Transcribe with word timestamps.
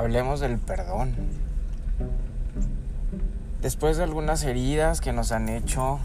hablemos 0.00 0.40
del 0.40 0.58
perdón. 0.58 1.14
Después 3.60 3.98
de 3.98 4.04
algunas 4.04 4.42
heridas 4.44 5.02
que 5.02 5.12
nos 5.12 5.30
han 5.30 5.50
hecho 5.50 6.00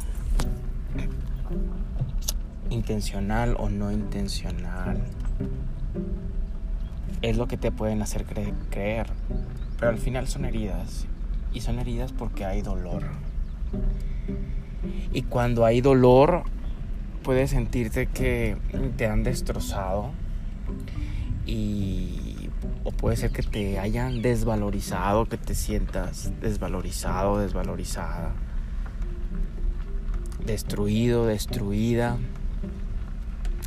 intencional 2.70 3.56
o 3.58 3.70
no 3.70 3.94
intencional, 3.94 5.00
es 7.22 7.38
lo 7.38 7.48
que 7.48 7.56
te 7.56 7.72
pueden 7.72 8.02
hacer 8.02 8.26
creer. 8.26 9.08
Pero 9.80 9.92
al 9.92 9.98
final 9.98 10.28
son 10.28 10.44
heridas. 10.44 11.06
Y 11.54 11.62
son 11.62 11.80
heridas 11.80 12.12
porque 12.12 12.44
hay 12.44 12.62
dolor. 12.62 13.04
Y 15.14 15.22
cuando 15.22 15.64
hay 15.64 15.80
dolor, 15.80 16.44
puedes 17.24 17.52
sentirte 17.52 18.08
que 18.08 18.58
te 18.98 19.08
han 19.08 19.24
destrozado. 19.24 20.12
Y 21.46 22.25
o 22.84 22.92
puede 22.92 23.18
ser 23.18 23.32
que 23.32 23.44
te 23.44 23.80
hayan 23.80 24.22
desvalorizado, 24.22 25.26
que 25.26 25.38
te 25.38 25.56
sientas 25.56 26.32
desvalorizado, 26.42 27.40
desvalorizada, 27.40 28.34
destruido, 30.46 31.26
destruida, 31.26 32.18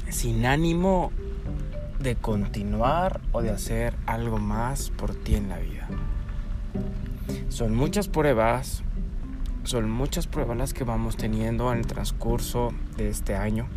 sin 0.08 0.46
ánimo 0.46 1.10
de 2.00 2.16
continuar 2.16 3.20
o 3.32 3.42
de 3.42 3.50
hacer 3.50 3.94
algo 4.06 4.38
más 4.38 4.90
por 4.90 5.14
ti 5.14 5.34
en 5.34 5.48
la 5.48 5.58
vida. 5.58 5.88
Son 7.48 7.74
muchas 7.74 8.08
pruebas, 8.08 8.82
son 9.64 9.90
muchas 9.90 10.26
pruebas 10.26 10.56
las 10.56 10.74
que 10.74 10.84
vamos 10.84 11.16
teniendo 11.16 11.72
en 11.72 11.78
el 11.78 11.86
transcurso 11.86 12.72
de 12.96 13.08
este 13.08 13.34
año 13.34 13.68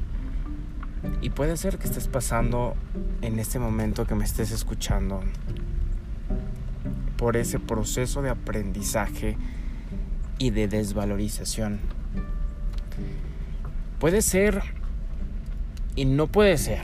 y 1.21 1.29
puede 1.29 1.57
ser 1.57 1.77
que 1.77 1.87
estés 1.87 2.07
pasando 2.07 2.75
en 3.21 3.39
este 3.39 3.59
momento 3.59 4.05
que 4.05 4.15
me 4.15 4.25
estés 4.25 4.51
escuchando 4.51 5.21
por 7.17 7.37
ese 7.37 7.59
proceso 7.59 8.21
de 8.21 8.31
aprendizaje 8.31 9.37
y 10.37 10.49
de 10.49 10.67
desvalorización. 10.67 11.79
Puede 13.99 14.23
ser 14.23 14.63
y 15.95 16.05
no 16.05 16.27
puede 16.27 16.57
ser 16.57 16.81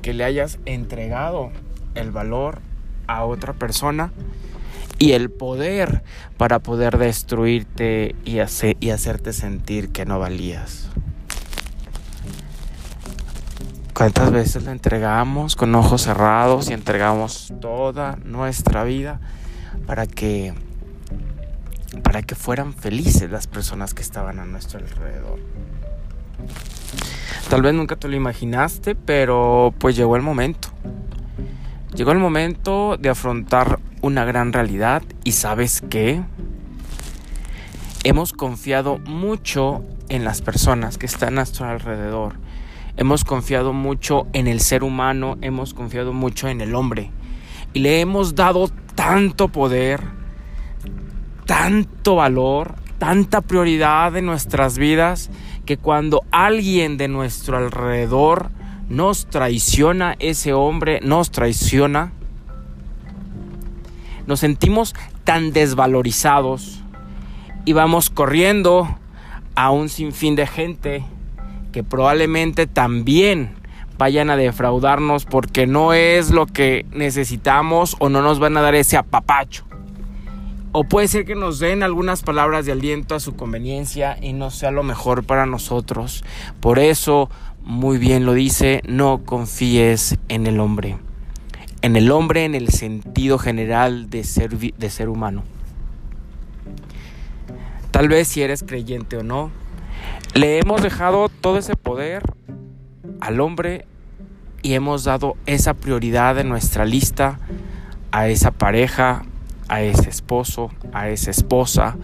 que 0.00 0.14
le 0.14 0.24
hayas 0.24 0.58
entregado 0.64 1.50
el 1.94 2.10
valor 2.10 2.60
a 3.06 3.24
otra 3.24 3.52
persona 3.52 4.12
y 4.98 5.12
el 5.12 5.30
poder 5.30 6.02
para 6.38 6.60
poder 6.60 6.96
destruirte 6.96 8.14
y, 8.24 8.38
y 8.80 8.90
hacerte 8.90 9.32
sentir 9.32 9.90
que 9.90 10.06
no 10.06 10.18
valías. 10.18 10.91
¿Cuántas 13.94 14.30
veces 14.30 14.64
la 14.64 14.72
entregamos 14.72 15.54
con 15.54 15.74
ojos 15.74 16.02
cerrados 16.02 16.70
y 16.70 16.72
entregamos 16.72 17.52
toda 17.60 18.16
nuestra 18.24 18.84
vida 18.84 19.20
para 19.86 20.06
que 20.06 20.54
para 22.02 22.22
que 22.22 22.34
fueran 22.34 22.72
felices 22.72 23.30
las 23.30 23.46
personas 23.46 23.92
que 23.92 24.00
estaban 24.00 24.38
a 24.38 24.46
nuestro 24.46 24.78
alrededor? 24.78 25.40
Tal 27.50 27.60
vez 27.60 27.74
nunca 27.74 27.96
te 27.96 28.08
lo 28.08 28.16
imaginaste, 28.16 28.94
pero 28.94 29.74
pues 29.78 29.94
llegó 29.94 30.16
el 30.16 30.22
momento. 30.22 30.68
Llegó 31.94 32.12
el 32.12 32.18
momento 32.18 32.96
de 32.96 33.10
afrontar 33.10 33.78
una 34.00 34.24
gran 34.24 34.54
realidad 34.54 35.02
y 35.22 35.32
sabes 35.32 35.82
qué? 35.90 36.22
Hemos 38.04 38.32
confiado 38.32 38.96
mucho 39.00 39.84
en 40.08 40.24
las 40.24 40.40
personas 40.40 40.96
que 40.96 41.04
están 41.04 41.34
a 41.34 41.42
nuestro 41.42 41.66
alrededor 41.66 42.41
Hemos 42.96 43.24
confiado 43.24 43.72
mucho 43.72 44.26
en 44.32 44.46
el 44.46 44.60
ser 44.60 44.84
humano, 44.84 45.38
hemos 45.40 45.72
confiado 45.72 46.12
mucho 46.12 46.48
en 46.48 46.60
el 46.60 46.74
hombre. 46.74 47.10
Y 47.72 47.80
le 47.80 48.00
hemos 48.00 48.34
dado 48.34 48.68
tanto 48.94 49.48
poder, 49.48 50.02
tanto 51.46 52.16
valor, 52.16 52.74
tanta 52.98 53.40
prioridad 53.40 54.16
en 54.16 54.26
nuestras 54.26 54.76
vidas, 54.76 55.30
que 55.64 55.78
cuando 55.78 56.22
alguien 56.30 56.98
de 56.98 57.08
nuestro 57.08 57.56
alrededor 57.56 58.50
nos 58.88 59.26
traiciona, 59.26 60.16
ese 60.18 60.52
hombre 60.52 61.00
nos 61.02 61.30
traiciona, 61.30 62.12
nos 64.26 64.40
sentimos 64.40 64.94
tan 65.24 65.52
desvalorizados 65.52 66.82
y 67.64 67.72
vamos 67.72 68.10
corriendo 68.10 68.98
a 69.54 69.70
un 69.70 69.88
sinfín 69.88 70.36
de 70.36 70.46
gente 70.46 71.04
que 71.72 71.82
probablemente 71.82 72.66
también 72.66 73.56
vayan 73.98 74.30
a 74.30 74.36
defraudarnos 74.36 75.24
porque 75.24 75.66
no 75.66 75.92
es 75.92 76.30
lo 76.30 76.46
que 76.46 76.86
necesitamos 76.92 77.96
o 77.98 78.08
no 78.08 78.22
nos 78.22 78.38
van 78.38 78.56
a 78.56 78.60
dar 78.60 78.74
ese 78.74 78.96
apapacho. 78.96 79.64
O 80.72 80.84
puede 80.84 81.06
ser 81.06 81.26
que 81.26 81.34
nos 81.34 81.58
den 81.58 81.82
algunas 81.82 82.22
palabras 82.22 82.64
de 82.64 82.72
aliento 82.72 83.14
a 83.14 83.20
su 83.20 83.36
conveniencia 83.36 84.16
y 84.22 84.32
no 84.32 84.50
sea 84.50 84.70
lo 84.70 84.82
mejor 84.82 85.24
para 85.24 85.44
nosotros. 85.44 86.24
Por 86.60 86.78
eso, 86.78 87.28
muy 87.62 87.98
bien 87.98 88.24
lo 88.24 88.32
dice, 88.32 88.80
no 88.86 89.22
confíes 89.24 90.18
en 90.28 90.46
el 90.46 90.60
hombre. 90.60 90.96
En 91.82 91.94
el 91.96 92.10
hombre 92.10 92.44
en 92.44 92.54
el 92.54 92.70
sentido 92.70 93.38
general 93.38 94.08
de 94.08 94.24
ser, 94.24 94.56
de 94.56 94.90
ser 94.90 95.10
humano. 95.10 95.42
Tal 97.90 98.08
vez 98.08 98.28
si 98.28 98.40
eres 98.40 98.62
creyente 98.62 99.18
o 99.18 99.22
no, 99.22 99.50
le 100.34 100.58
hemos 100.58 100.82
dejado 100.82 101.28
todo 101.28 101.58
ese 101.58 101.76
poder 101.76 102.22
al 103.20 103.40
hombre 103.40 103.86
y 104.62 104.72
hemos 104.72 105.04
dado 105.04 105.36
esa 105.44 105.74
prioridad 105.74 106.38
en 106.38 106.48
nuestra 106.48 106.86
lista 106.86 107.38
a 108.12 108.28
esa 108.28 108.50
pareja, 108.50 109.24
a 109.68 109.82
ese 109.82 110.08
esposo, 110.08 110.70
a 110.92 111.08
esa 111.10 111.30
esposa, 111.30 111.96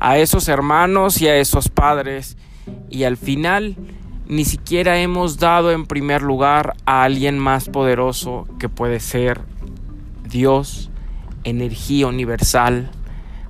a 0.00 0.18
esos 0.18 0.48
hermanos 0.48 1.22
y 1.22 1.28
a 1.28 1.36
esos 1.36 1.68
padres. 1.68 2.36
Y 2.90 3.04
al 3.04 3.16
final 3.16 3.76
ni 4.26 4.44
siquiera 4.44 4.98
hemos 4.98 5.38
dado 5.38 5.72
en 5.72 5.86
primer 5.86 6.20
lugar 6.20 6.74
a 6.84 7.04
alguien 7.04 7.38
más 7.38 7.70
poderoso 7.70 8.46
que 8.58 8.68
puede 8.68 9.00
ser 9.00 9.40
Dios, 10.28 10.90
energía 11.44 12.06
universal, 12.06 12.90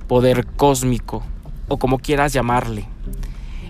poder 0.07 0.47
cósmico 0.47 1.25
o 1.67 1.79
como 1.79 1.99
quieras 1.99 2.33
llamarle 2.33 2.92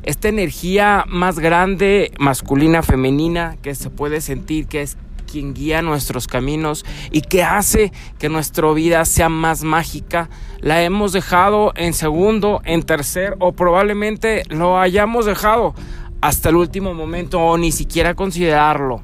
esta 0.03 0.29
energía 0.29 1.05
más 1.09 1.39
grande, 1.39 2.13
masculina, 2.19 2.83
femenina, 2.83 3.57
que 3.63 3.75
se 3.75 3.91
puede 3.91 4.21
sentir 4.21 4.67
que 4.67 4.83
es 4.83 4.97
quien 5.31 5.55
guía 5.55 5.81
nuestros 5.81 6.27
caminos 6.27 6.85
y 7.11 7.23
que 7.23 7.43
hace 7.43 7.91
que 8.19 8.29
nuestra 8.29 8.71
vida 8.73 9.05
sea 9.05 9.31
más 9.31 9.65
mágica, 9.65 10.29
la 10.61 10.83
hemos 10.83 11.13
dejado 11.13 11.73
en 11.75 11.95
segundo, 11.95 12.61
en 12.65 12.83
tercer 12.83 13.37
o 13.39 13.53
probablemente 13.53 14.43
lo 14.51 14.79
hayamos 14.79 15.25
dejado 15.25 15.75
hasta 16.21 16.51
el 16.51 16.57
último 16.57 16.93
momento 16.93 17.41
o 17.41 17.57
ni 17.57 17.73
siquiera 17.73 18.15
considerarlo. 18.15 19.03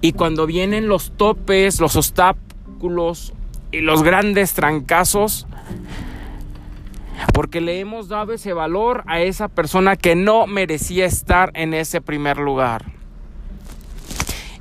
Y 0.00 0.12
cuando 0.12 0.46
vienen 0.46 0.88
los 0.88 1.12
topes, 1.16 1.80
los 1.80 1.96
obstáculos 1.96 3.32
y 3.72 3.80
los 3.80 4.02
grandes 4.02 4.52
trancazos, 4.52 5.46
porque 7.32 7.60
le 7.60 7.80
hemos 7.80 8.08
dado 8.08 8.32
ese 8.32 8.52
valor 8.52 9.04
a 9.06 9.20
esa 9.20 9.48
persona 9.48 9.96
que 9.96 10.14
no 10.14 10.46
merecía 10.46 11.06
estar 11.06 11.50
en 11.54 11.74
ese 11.74 12.00
primer 12.00 12.38
lugar. 12.38 12.84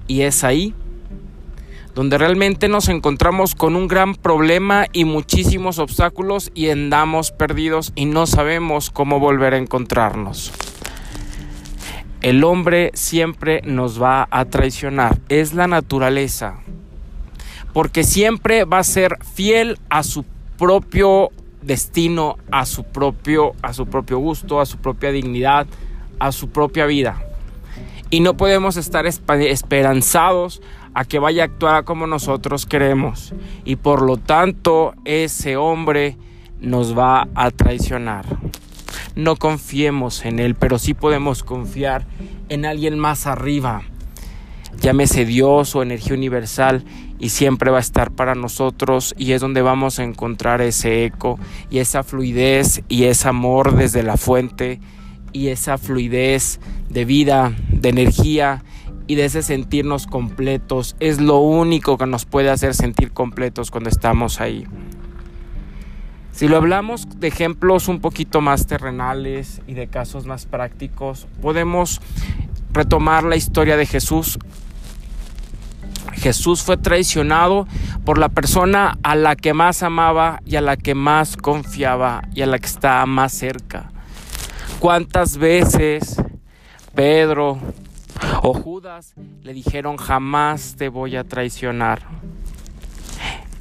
Y 0.07 0.21
es 0.21 0.43
ahí 0.43 0.73
donde 1.95 2.17
realmente 2.17 2.67
nos 2.69 2.89
encontramos 2.89 3.53
con 3.53 3.75
un 3.75 3.87
gran 3.87 4.15
problema 4.15 4.87
y 4.93 5.05
muchísimos 5.05 5.77
obstáculos 5.77 6.51
y 6.55 6.69
andamos 6.69 7.31
perdidos 7.31 7.91
y 7.95 8.05
no 8.05 8.25
sabemos 8.25 8.89
cómo 8.89 9.19
volver 9.19 9.53
a 9.53 9.57
encontrarnos. 9.57 10.51
El 12.21 12.43
hombre 12.43 12.91
siempre 12.93 13.61
nos 13.63 14.01
va 14.01 14.27
a 14.31 14.45
traicionar, 14.45 15.19
es 15.29 15.53
la 15.53 15.67
naturaleza, 15.67 16.55
porque 17.73 18.03
siempre 18.03 18.63
va 18.63 18.79
a 18.79 18.83
ser 18.83 19.17
fiel 19.35 19.77
a 19.89 20.03
su 20.03 20.23
propio 20.57 21.31
destino 21.63 22.37
a 22.51 22.65
su 22.65 22.83
propio, 22.83 23.53
a 23.61 23.73
su 23.73 23.87
propio 23.87 24.19
gusto, 24.19 24.59
a 24.59 24.65
su 24.65 24.77
propia 24.77 25.11
dignidad, 25.11 25.67
a 26.19 26.31
su 26.31 26.49
propia 26.49 26.85
vida. 26.85 27.21
Y 28.09 28.19
no 28.19 28.37
podemos 28.37 28.77
estar 28.77 29.05
esperanzados 29.05 30.61
a 30.93 31.05
que 31.05 31.19
vaya 31.19 31.43
a 31.43 31.45
actuar 31.45 31.83
como 31.83 32.07
nosotros 32.07 32.65
queremos. 32.65 33.33
Y 33.65 33.77
por 33.77 34.01
lo 34.01 34.17
tanto 34.17 34.93
ese 35.05 35.57
hombre 35.57 36.17
nos 36.59 36.97
va 36.97 37.27
a 37.33 37.51
traicionar. 37.51 38.25
No 39.15 39.35
confiemos 39.35 40.25
en 40.25 40.39
él, 40.39 40.55
pero 40.55 40.79
sí 40.79 40.93
podemos 40.93 41.43
confiar 41.43 42.05
en 42.49 42.65
alguien 42.65 42.99
más 42.99 43.27
arriba. 43.27 43.83
Llámese 44.79 45.25
Dios 45.25 45.75
o 45.75 45.83
energía 45.83 46.15
universal 46.15 46.83
y 47.23 47.29
siempre 47.29 47.71
va 47.71 47.77
a 47.77 47.79
estar 47.79 48.11
para 48.11 48.35
nosotros 48.35 49.15
y 49.17 49.31
es 49.31 49.39
donde 49.39 49.61
vamos 49.61 49.97
a 49.97 50.03
encontrar 50.03 50.61
ese 50.61 51.05
eco 51.05 51.39
y 51.69 51.77
esa 51.77 52.03
fluidez 52.03 52.83
y 52.89 53.05
ese 53.05 53.29
amor 53.29 53.77
desde 53.77 54.03
la 54.03 54.17
fuente 54.17 54.81
y 55.31 55.47
esa 55.47 55.77
fluidez 55.77 56.59
de 56.89 57.05
vida, 57.05 57.53
de 57.69 57.87
energía 57.87 58.65
y 59.07 59.15
de 59.15 59.23
ese 59.23 59.41
sentirnos 59.41 60.05
completos. 60.05 60.97
Es 60.99 61.21
lo 61.21 61.37
único 61.37 61.97
que 61.97 62.07
nos 62.07 62.25
puede 62.25 62.49
hacer 62.49 62.73
sentir 62.73 63.13
completos 63.13 63.71
cuando 63.71 63.89
estamos 63.89 64.41
ahí. 64.41 64.67
Si 66.33 66.49
lo 66.49 66.57
hablamos 66.57 67.07
de 67.21 67.29
ejemplos 67.29 67.87
un 67.87 68.01
poquito 68.01 68.41
más 68.41 68.67
terrenales 68.67 69.61
y 69.65 69.75
de 69.75 69.87
casos 69.87 70.25
más 70.25 70.45
prácticos, 70.45 71.27
podemos 71.41 72.01
retomar 72.73 73.23
la 73.23 73.37
historia 73.37 73.77
de 73.77 73.85
Jesús. 73.85 74.37
Jesús 76.13 76.63
fue 76.63 76.77
traicionado 76.77 77.67
por 78.05 78.17
la 78.17 78.29
persona 78.29 78.97
a 79.03 79.15
la 79.15 79.35
que 79.35 79.53
más 79.53 79.83
amaba 79.83 80.41
y 80.45 80.55
a 80.55 80.61
la 80.61 80.77
que 80.77 80.95
más 80.95 81.37
confiaba 81.37 82.23
y 82.33 82.41
a 82.41 82.47
la 82.47 82.59
que 82.59 82.67
estaba 82.67 83.05
más 83.05 83.33
cerca. 83.33 83.91
¿Cuántas 84.79 85.37
veces 85.37 86.21
Pedro 86.95 87.57
o 88.41 88.53
Judas 88.53 89.13
le 89.41 89.53
dijeron 89.53 89.97
jamás 89.97 90.75
te 90.77 90.89
voy 90.89 91.15
a 91.15 91.23
traicionar? 91.23 92.01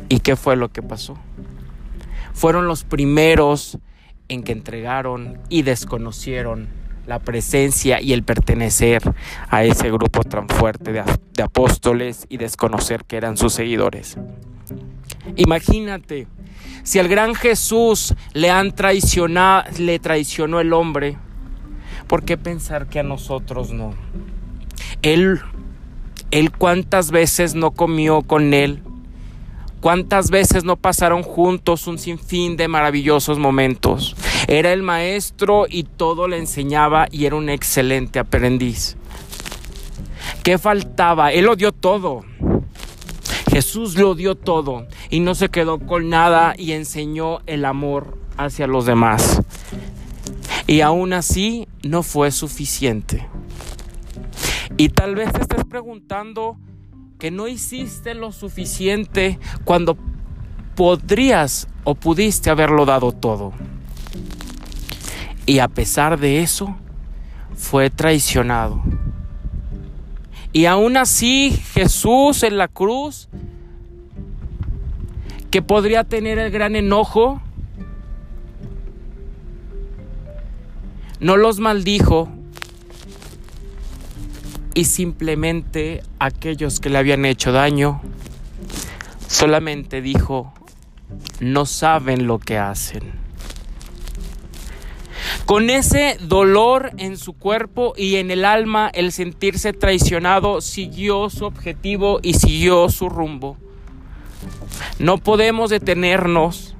¿Y 0.08 0.20
qué 0.20 0.36
fue 0.36 0.56
lo 0.56 0.68
que 0.68 0.82
pasó? 0.82 1.16
fueron 2.42 2.66
los 2.66 2.84
primeros 2.84 3.78
en 4.28 4.42
que 4.42 4.52
entregaron 4.52 5.38
y 5.48 5.62
desconocieron 5.62 6.68
la 7.06 7.18
presencia 7.18 8.00
y 8.00 8.12
el 8.12 8.22
pertenecer 8.22 9.02
a 9.48 9.64
ese 9.64 9.90
grupo 9.90 10.22
tan 10.22 10.48
fuerte 10.48 10.92
de, 10.92 11.02
apóstoles 11.42 12.26
y 12.28 12.36
desconocer 12.36 13.04
que 13.04 13.16
eran 13.16 13.36
sus 13.36 13.52
seguidores. 13.52 14.16
Imagínate, 15.36 16.26
si 16.82 16.98
al 16.98 17.08
gran 17.08 17.34
Jesús 17.34 18.14
le 18.32 18.50
han 18.50 18.72
traicionado, 18.72 19.64
le 19.78 19.98
traicionó 19.98 20.60
el 20.60 20.72
hombre, 20.72 21.16
¿por 22.06 22.24
qué 22.24 22.36
pensar 22.36 22.88
que 22.88 23.00
a 23.00 23.02
nosotros 23.02 23.72
no? 23.72 23.94
Él, 25.02 25.40
él 26.30 26.52
cuántas 26.52 27.10
veces 27.10 27.54
no 27.54 27.72
comió 27.72 28.22
con 28.22 28.54
él, 28.54 28.82
¿Cuántas 29.82 30.30
veces 30.30 30.62
no 30.62 30.76
pasaron 30.76 31.24
juntos 31.24 31.88
un 31.88 31.98
sinfín 31.98 32.56
de 32.56 32.68
maravillosos 32.68 33.40
momentos? 33.40 34.14
Era 34.52 34.74
el 34.74 34.82
maestro 34.82 35.64
y 35.66 35.84
todo 35.84 36.28
le 36.28 36.36
enseñaba 36.36 37.06
y 37.10 37.24
era 37.24 37.36
un 37.36 37.48
excelente 37.48 38.18
aprendiz. 38.18 38.98
¿Qué 40.42 40.58
faltaba? 40.58 41.32
Él 41.32 41.46
lo 41.46 41.56
dio 41.56 41.72
todo. 41.72 42.22
Jesús 43.50 43.96
lo 43.96 44.14
dio 44.14 44.34
todo 44.34 44.86
y 45.08 45.20
no 45.20 45.34
se 45.34 45.48
quedó 45.48 45.78
con 45.78 46.10
nada 46.10 46.52
y 46.58 46.72
enseñó 46.72 47.38
el 47.46 47.64
amor 47.64 48.18
hacia 48.36 48.66
los 48.66 48.84
demás. 48.84 49.40
Y 50.66 50.82
aún 50.82 51.14
así 51.14 51.66
no 51.82 52.02
fue 52.02 52.30
suficiente. 52.30 53.26
Y 54.76 54.90
tal 54.90 55.14
vez 55.14 55.32
te 55.32 55.40
estés 55.40 55.64
preguntando, 55.64 56.58
que 57.18 57.30
no 57.30 57.48
hiciste 57.48 58.12
lo 58.12 58.32
suficiente 58.32 59.38
cuando 59.64 59.96
podrías 60.76 61.68
o 61.84 61.94
pudiste 61.94 62.50
haberlo 62.50 62.84
dado 62.84 63.12
todo. 63.12 63.54
Y 65.46 65.58
a 65.58 65.68
pesar 65.68 66.18
de 66.18 66.42
eso, 66.42 66.76
fue 67.56 67.90
traicionado. 67.90 68.82
Y 70.52 70.66
aún 70.66 70.96
así 70.96 71.50
Jesús 71.72 72.42
en 72.42 72.58
la 72.58 72.68
cruz, 72.68 73.28
que 75.50 75.62
podría 75.62 76.04
tener 76.04 76.38
el 76.38 76.50
gran 76.50 76.76
enojo, 76.76 77.40
no 81.20 81.36
los 81.36 81.60
maldijo 81.60 82.28
y 84.74 84.86
simplemente 84.86 86.02
aquellos 86.18 86.80
que 86.80 86.90
le 86.90 86.98
habían 86.98 87.24
hecho 87.24 87.52
daño, 87.52 88.00
solamente 89.28 90.02
dijo, 90.02 90.52
no 91.40 91.66
saben 91.66 92.26
lo 92.26 92.38
que 92.38 92.58
hacen. 92.58 93.21
Con 95.46 95.70
ese 95.70 96.16
dolor 96.20 96.92
en 96.98 97.16
su 97.16 97.32
cuerpo 97.34 97.94
y 97.96 98.16
en 98.16 98.30
el 98.30 98.44
alma, 98.44 98.90
el 98.94 99.12
sentirse 99.12 99.72
traicionado 99.72 100.60
siguió 100.60 101.28
su 101.30 101.44
objetivo 101.44 102.20
y 102.22 102.34
siguió 102.34 102.88
su 102.88 103.08
rumbo. 103.08 103.56
No 104.98 105.18
podemos 105.18 105.70
detenernos 105.70 106.76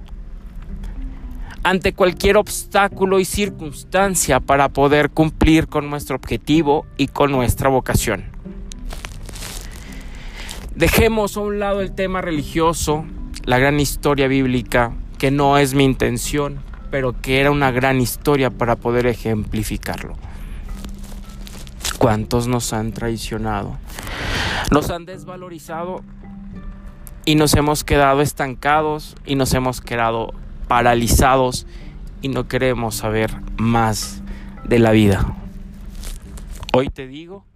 ante 1.65 1.93
cualquier 1.93 2.37
obstáculo 2.37 3.21
y 3.21 3.25
circunstancia 3.25 4.41
para 4.41 4.69
poder 4.69 5.11
cumplir 5.11 5.69
con 5.69 5.91
nuestro 5.91 6.17
objetivo 6.17 6.87
y 6.97 7.09
con 7.09 7.31
nuestra 7.31 7.69
vocación. 7.69 8.25
Dejemos 10.75 11.37
a 11.37 11.41
un 11.41 11.59
lado 11.59 11.81
el 11.81 11.95
tema 11.95 12.21
religioso, 12.21 13.05
la 13.45 13.59
gran 13.59 13.79
historia 13.79 14.27
bíblica, 14.27 14.93
que 15.19 15.31
no 15.31 15.59
es 15.59 15.75
mi 15.75 15.85
intención, 15.85 16.61
pero 16.93 17.19
que 17.23 17.41
era 17.41 17.51
una 17.51 17.71
gran 17.71 18.03
historia 18.03 18.51
para 18.51 18.77
poder 18.77 19.07
ejemplificarlo. 19.07 20.15
¿Cuántos 21.97 22.49
nos 22.49 22.75
han 22.75 22.93
traicionado? 22.93 23.79
Nos 24.71 24.91
han 24.91 25.07
desvalorizado 25.07 26.03
y 27.25 27.37
nos 27.37 27.55
hemos 27.55 27.83
quedado 27.83 28.21
estancados 28.21 29.17
y 29.25 29.37
nos 29.37 29.55
hemos 29.55 29.81
quedado 29.81 30.35
paralizados 30.69 31.67
y 32.21 32.29
no 32.29 32.47
queremos 32.47 32.97
saber 32.97 33.35
más 33.57 34.23
de 34.65 34.79
la 34.79 34.91
vida. 34.91 35.35
Hoy 36.75 36.91
te 36.91 37.07
digo 37.07 37.47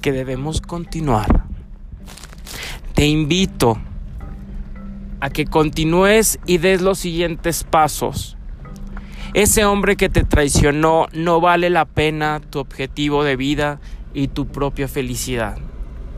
que 0.00 0.12
debemos 0.12 0.60
continuar. 0.60 1.42
Te 2.94 3.08
invito 3.08 3.78
a 5.22 5.30
que 5.30 5.44
continúes 5.44 6.40
y 6.46 6.58
des 6.58 6.82
los 6.82 6.98
siguientes 6.98 7.62
pasos. 7.62 8.36
Ese 9.34 9.64
hombre 9.64 9.96
que 9.96 10.08
te 10.08 10.24
traicionó 10.24 11.06
no 11.12 11.40
vale 11.40 11.70
la 11.70 11.84
pena 11.84 12.40
tu 12.50 12.58
objetivo 12.58 13.22
de 13.22 13.36
vida 13.36 13.78
y 14.14 14.26
tu 14.26 14.48
propia 14.48 14.88
felicidad. 14.88 15.58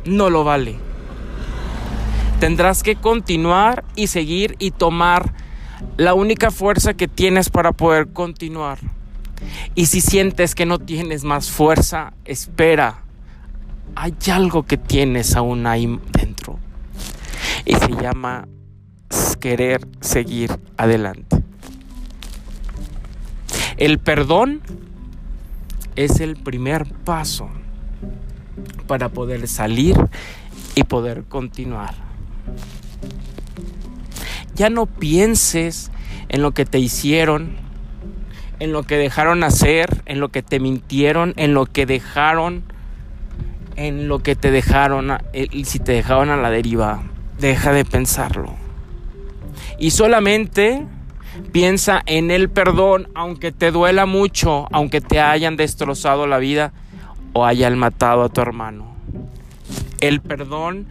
No 0.06 0.31
lo 0.31 0.43
vale. 0.43 0.77
Tendrás 2.41 2.83
que 2.83 2.97
continuar 2.97 3.85
y 3.95 4.06
seguir 4.06 4.56
y 4.59 4.71
tomar 4.71 5.35
la 5.99 6.15
única 6.15 6.51
fuerza 6.51 6.95
que 6.95 7.06
tienes 7.06 7.51
para 7.51 7.73
poder 7.73 8.09
continuar. 8.09 8.79
Y 9.75 9.85
si 9.85 10.01
sientes 10.01 10.55
que 10.55 10.65
no 10.65 10.79
tienes 10.79 11.25
más 11.25 11.51
fuerza, 11.51 12.15
espera. 12.25 13.03
Hay 13.96 14.15
algo 14.32 14.63
que 14.63 14.79
tienes 14.79 15.37
aún 15.37 15.67
ahí 15.67 16.01
dentro. 16.11 16.58
Y 17.67 17.75
se 17.75 17.91
llama 18.01 18.49
querer 19.41 19.87
seguir 20.01 20.51
adelante. 20.77 21.43
El 23.77 23.99
perdón 23.99 24.61
es 25.97 26.21
el 26.21 26.37
primer 26.37 26.87
paso 26.87 27.49
para 28.87 29.09
poder 29.09 29.49
salir 29.49 29.97
y 30.75 30.85
poder 30.85 31.25
continuar. 31.25 31.94
Ya 34.55 34.71
no 34.71 34.87
pienses 34.87 35.91
en 36.29 36.43
lo 36.43 36.53
que 36.53 36.65
te 36.65 36.79
hicieron, 36.79 37.56
en 38.61 38.73
lo 38.73 38.85
que 38.85 38.97
dejaron 38.97 39.43
hacer, 39.43 40.03
en 40.06 40.21
lo 40.21 40.29
que 40.29 40.43
te 40.43 40.61
mintieron, 40.61 41.35
en 41.37 41.55
lo 41.55 41.67
que 41.67 41.87
dejaron, 41.87 42.63
en 43.77 44.09
lo 44.09 44.21
que 44.21 44.37
te 44.37 44.51
dejaron, 44.51 45.11
eh, 45.33 45.49
y 45.51 45.65
si 45.65 45.81
te 45.81 45.93
dejaron 45.93 46.31
a 46.31 46.37
la 46.37 46.51
deriva. 46.51 47.03
Deja 47.39 47.73
de 47.73 47.85
pensarlo. 47.85 48.64
Y 49.79 49.91
solamente 49.91 50.87
piensa 51.53 52.03
en 52.07 52.31
el 52.31 52.49
perdón, 52.49 53.09
aunque 53.15 53.53
te 53.53 53.71
duela 53.71 54.07
mucho, 54.07 54.67
aunque 54.73 55.01
te 55.01 55.21
hayan 55.21 55.57
destrozado 55.57 56.27
la 56.27 56.39
vida 56.39 56.73
o 57.33 57.45
hayan 57.45 57.79
matado 57.79 58.23
a 58.23 58.29
tu 58.29 58.41
hermano. 58.41 58.95
El 60.01 60.21
perdón 60.21 60.87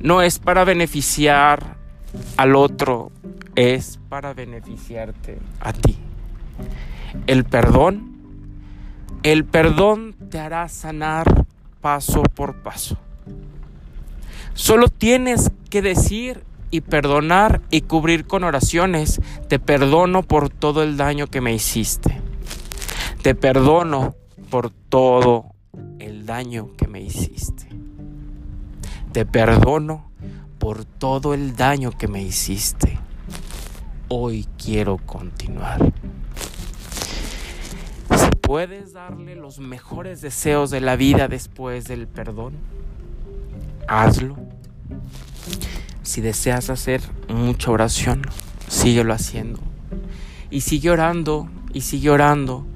no 0.00 0.22
es 0.22 0.38
para 0.38 0.64
beneficiar 0.64 1.76
al 2.36 2.56
otro 2.56 3.12
es 3.54 3.98
para 4.08 4.32
beneficiarte 4.32 5.38
a 5.60 5.72
ti. 5.72 5.98
El 7.26 7.44
perdón, 7.44 8.16
el 9.22 9.44
perdón 9.44 10.14
te 10.30 10.38
hará 10.38 10.68
sanar 10.68 11.46
paso 11.80 12.22
por 12.22 12.62
paso. 12.62 12.96
Solo 14.54 14.88
tienes 14.88 15.50
que 15.68 15.82
decir 15.82 16.42
y 16.70 16.82
perdonar 16.82 17.62
y 17.70 17.82
cubrir 17.82 18.26
con 18.26 18.44
oraciones. 18.44 19.20
Te 19.48 19.58
perdono 19.58 20.22
por 20.22 20.50
todo 20.50 20.82
el 20.82 20.96
daño 20.96 21.26
que 21.26 21.40
me 21.40 21.52
hiciste. 21.52 22.20
Te 23.22 23.34
perdono 23.34 24.14
por 24.50 24.70
todo 24.70 25.54
el 25.98 26.26
daño 26.26 26.76
que 26.76 26.86
me 26.86 27.00
hiciste. 27.00 27.68
Te 29.12 29.26
perdono 29.26 30.10
por 30.58 30.84
todo 30.84 31.34
el 31.34 31.56
daño 31.56 31.90
que 31.92 32.08
me 32.08 32.22
hiciste. 32.22 32.98
Hoy 34.08 34.46
quiero 34.56 34.98
continuar. 34.98 35.92
puedes 38.50 38.94
darle 38.94 39.36
los 39.36 39.60
mejores 39.60 40.22
deseos 40.22 40.70
de 40.72 40.80
la 40.80 40.96
vida 40.96 41.28
después 41.28 41.84
del 41.84 42.08
perdón, 42.08 42.54
hazlo. 43.86 44.36
Si 46.10 46.20
deseas 46.20 46.70
hacer 46.70 47.02
mucha 47.28 47.70
oración, 47.70 48.22
síguelo 48.66 49.14
haciendo. 49.14 49.60
Y 50.50 50.62
sigue 50.62 50.90
orando, 50.90 51.48
y 51.72 51.82
sigue 51.82 52.10
orando, 52.10 52.66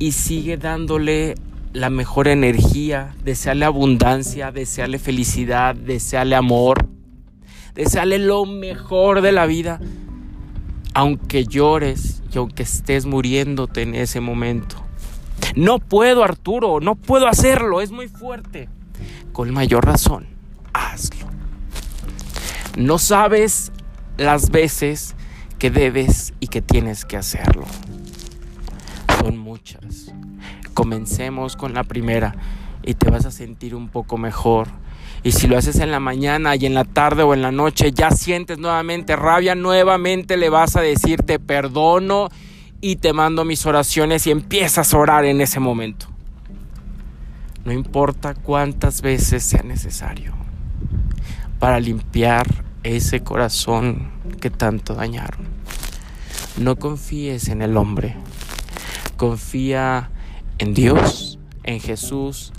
y 0.00 0.10
sigue 0.10 0.56
dándole 0.56 1.36
la 1.72 1.90
mejor 1.90 2.26
energía, 2.26 3.14
deseale 3.22 3.66
abundancia, 3.66 4.50
deseale 4.50 4.98
felicidad, 4.98 5.76
deseale 5.76 6.34
amor, 6.34 6.88
deseale 7.76 8.18
lo 8.18 8.46
mejor 8.46 9.20
de 9.20 9.30
la 9.30 9.46
vida, 9.46 9.78
aunque 10.92 11.44
llores 11.44 12.20
y 12.34 12.38
aunque 12.38 12.64
estés 12.64 13.06
muriéndote 13.06 13.82
en 13.82 13.94
ese 13.94 14.18
momento. 14.18 14.84
No 15.54 15.78
puedo, 15.78 16.24
Arturo, 16.24 16.80
no 16.80 16.96
puedo 16.96 17.28
hacerlo, 17.28 17.80
es 17.80 17.92
muy 17.92 18.08
fuerte. 18.08 18.68
Con 19.32 19.52
mayor 19.52 19.86
razón, 19.86 20.26
hazlo. 20.72 21.25
No 22.76 22.98
sabes 22.98 23.72
las 24.18 24.50
veces 24.50 25.16
que 25.58 25.70
debes 25.70 26.34
y 26.40 26.48
que 26.48 26.60
tienes 26.60 27.06
que 27.06 27.16
hacerlo. 27.16 27.64
Son 29.18 29.38
muchas. 29.38 30.12
Comencemos 30.74 31.56
con 31.56 31.72
la 31.72 31.84
primera 31.84 32.34
y 32.82 32.92
te 32.92 33.10
vas 33.10 33.24
a 33.24 33.30
sentir 33.30 33.74
un 33.74 33.88
poco 33.88 34.18
mejor. 34.18 34.68
Y 35.22 35.32
si 35.32 35.46
lo 35.46 35.56
haces 35.56 35.80
en 35.80 35.90
la 35.90 36.00
mañana 36.00 36.54
y 36.54 36.66
en 36.66 36.74
la 36.74 36.84
tarde 36.84 37.22
o 37.22 37.32
en 37.32 37.40
la 37.40 37.50
noche, 37.50 37.92
ya 37.92 38.10
sientes 38.10 38.58
nuevamente 38.58 39.16
rabia, 39.16 39.54
nuevamente 39.54 40.36
le 40.36 40.50
vas 40.50 40.76
a 40.76 40.82
decir 40.82 41.22
te 41.22 41.38
perdono 41.38 42.28
y 42.82 42.96
te 42.96 43.14
mando 43.14 43.46
mis 43.46 43.64
oraciones 43.64 44.26
y 44.26 44.32
empiezas 44.32 44.92
a 44.92 44.98
orar 44.98 45.24
en 45.24 45.40
ese 45.40 45.60
momento. 45.60 46.08
No 47.64 47.72
importa 47.72 48.34
cuántas 48.34 49.00
veces 49.00 49.42
sea 49.44 49.62
necesario 49.62 50.34
para 51.58 51.80
limpiar 51.80 52.65
ese 52.86 53.20
corazón 53.20 54.10
que 54.40 54.50
tanto 54.50 54.94
dañaron. 54.94 55.46
No 56.56 56.76
confíes 56.76 57.48
en 57.48 57.62
el 57.62 57.76
hombre, 57.76 58.14
confía 59.16 60.10
en 60.58 60.72
Dios, 60.72 61.38
en 61.64 61.80
Jesús 61.80 62.52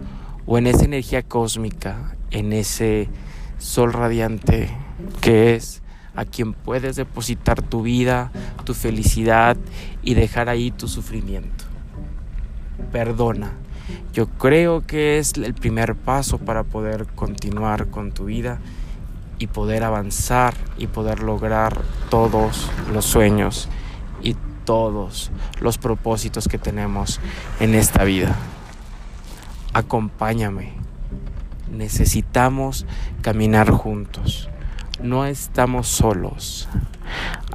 o 0.45 0.57
en 0.57 0.67
esa 0.67 0.85
energía 0.85 1.23
cósmica, 1.23 2.15
en 2.31 2.51
ese 2.51 3.09
sol 3.57 3.93
radiante 3.93 4.69
que 5.21 5.55
es 5.55 5.81
a 6.15 6.25
quien 6.25 6.53
puedes 6.53 6.95
depositar 6.95 7.61
tu 7.61 7.83
vida, 7.83 8.31
tu 8.65 8.73
felicidad 8.73 9.55
y 10.03 10.15
dejar 10.15 10.49
ahí 10.49 10.71
tu 10.71 10.87
sufrimiento. 10.87 11.65
Perdona. 12.91 13.53
Yo 14.13 14.27
creo 14.27 14.81
que 14.85 15.19
es 15.19 15.33
el 15.33 15.53
primer 15.53 15.95
paso 15.95 16.39
para 16.39 16.63
poder 16.63 17.05
continuar 17.15 17.87
con 17.87 18.11
tu 18.11 18.25
vida 18.25 18.59
y 19.39 19.47
poder 19.47 19.83
avanzar 19.83 20.53
y 20.77 20.87
poder 20.87 21.21
lograr 21.21 21.81
todos 22.09 22.69
los 22.91 23.05
sueños 23.05 23.69
y 24.21 24.35
todos 24.65 25.31
los 25.61 25.77
propósitos 25.77 26.47
que 26.47 26.57
tenemos 26.57 27.19
en 27.59 27.75
esta 27.75 28.03
vida. 28.03 28.35
Acompáñame. 29.73 30.73
Necesitamos 31.71 32.85
caminar 33.21 33.69
juntos. 33.71 34.49
No 35.01 35.25
estamos 35.25 35.87
solos. 35.87 36.67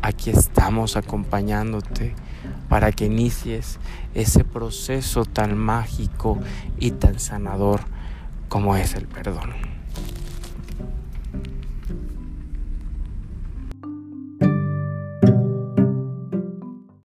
Aquí 0.03 0.31
estamos 0.31 0.97
acompañándote 0.97 2.15
para 2.69 2.93
que 2.93 3.07
inicies 3.07 3.79
ese 4.15 4.45
proceso 4.45 5.25
tan 5.25 5.57
mágico 5.57 6.39
y 6.79 6.93
tan 6.93 7.19
sanador 7.19 7.81
como 8.49 8.77
es 8.77 8.95
el 8.95 9.07
perdón. 9.07 9.82